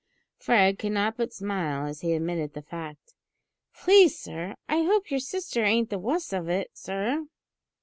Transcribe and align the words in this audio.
Fred 0.39 0.79
could 0.79 0.93
not 0.93 1.15
but 1.15 1.31
smile 1.31 1.85
as 1.85 2.01
he 2.01 2.13
admitted 2.13 2.53
the 2.55 2.63
fact. 2.63 3.13
"Please, 3.75 4.17
sir, 4.17 4.55
I 4.67 4.81
hope 4.81 5.11
yer 5.11 5.19
sister 5.19 5.63
ain't 5.63 5.91
the 5.91 5.99
wuss 5.99 6.33
of 6.33 6.49
it, 6.49 6.71
sir." 6.73 7.27